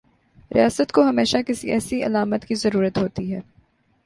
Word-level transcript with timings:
ریاست 0.55 0.91
کو 0.91 1.01
ہمیشہ 1.09 1.37
کسی 1.47 1.71
ایسی 1.71 2.03
علامت 2.03 2.45
کی 2.45 2.55
ضرورت 2.55 2.97
ہوتی 2.97 3.35
ہے۔ 3.35 3.39